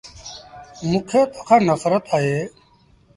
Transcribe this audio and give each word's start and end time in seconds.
موݩ 0.89 1.03
کي 1.09 1.21
تو 1.31 1.39
کآݩ 1.47 1.65
نڦرت 1.67 2.05
اهي۔ 2.15 2.37